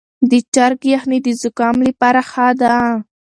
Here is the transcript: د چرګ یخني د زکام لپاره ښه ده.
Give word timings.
د 0.29 0.31
چرګ 0.53 0.79
یخني 0.93 1.17
د 1.23 1.27
زکام 1.41 1.75
لپاره 1.87 2.21
ښه 2.29 2.47
ده. 2.59 2.73